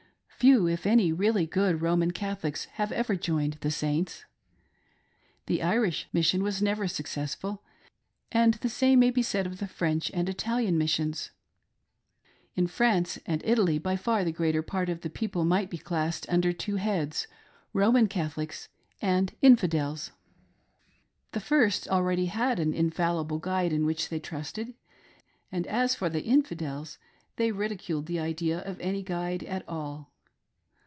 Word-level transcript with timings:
Few, 0.43 0.65
if 0.65 0.87
any, 0.87 1.11
really 1.11 1.45
good 1.45 1.83
Roman 1.83 2.09
Catholics 2.09 2.65
have 2.73 2.91
ever 2.91 3.15
joined 3.15 3.59
the 3.61 3.69
Saints. 3.69 4.25
The 5.45 5.61
Irish 5.61 6.07
Mission 6.11 6.41
was 6.41 6.63
never 6.63 6.87
successful, 6.87 7.61
and 8.31 8.55
the 8.55 8.67
same 8.67 9.01
may 9.01 9.11
be 9.11 9.21
said 9.21 9.45
of 9.45 9.59
the 9.59 9.67
French 9.67 10.09
and 10.15 10.27
Italian 10.27 10.79
Missions. 10.79 11.29
In 12.55 12.65
France 12.65 13.19
and 13.27 13.43
Italy 13.45 13.77
by 13.77 13.95
far 13.95 14.23
the 14.23 14.31
greater 14.31 14.63
part 14.63 14.89
of 14.89 15.01
the 15.01 15.11
people 15.11 15.45
might 15.45 15.69
be 15.69 15.77
classed 15.77 16.25
under 16.27 16.51
two 16.51 16.77
heads— 16.77 17.27
Roman 17.71 18.07
Catholics, 18.07 18.67
and 18.99 19.35
infidels. 19.43 20.09
The 21.33 21.39
first 21.39 21.83
had 21.85 21.91
already 21.91 22.31
an 22.33 22.73
infallible 22.73 23.37
guide 23.37 23.71
in 23.71 23.85
which 23.85 24.09
they 24.09 24.19
trusted, 24.19 24.73
and 25.51 25.67
as 25.67 25.93
for 25.93 26.09
the 26.09 26.23
infidels, 26.23 26.97
they 27.35 27.51
ridiculed 27.51 28.07
the 28.07 28.19
idea 28.19 28.61
of 28.61 28.79
any 28.79 29.03
guide 29.03 29.43
at 29.43 29.63
all. 29.69 30.07